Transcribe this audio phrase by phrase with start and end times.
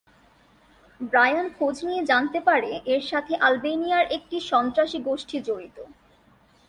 [1.01, 5.77] Brian খোঁজ নিয়ে জানতে পারে এর সাথে আলবেনিয়ার একটি সন্ত্রাসী গোষ্ঠী জড়িত।